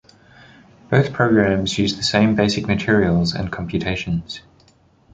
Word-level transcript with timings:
Both 0.89 1.13
programs 1.13 1.77
use 1.77 1.95
the 1.95 2.01
same 2.01 2.33
basic 2.33 2.65
materials 2.65 3.35
and 3.35 3.51
computations. 3.51 4.41